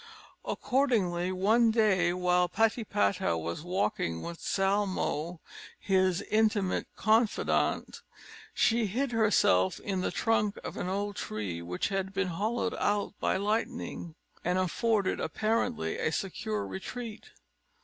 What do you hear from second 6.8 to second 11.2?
confidant, she hid herself in the trunk of an old